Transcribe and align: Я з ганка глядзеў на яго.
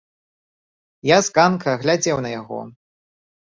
Я 1.09 1.19
з 1.27 1.35
ганка 1.37 1.77
глядзеў 1.85 2.17
на 2.29 2.35
яго. 2.41 2.59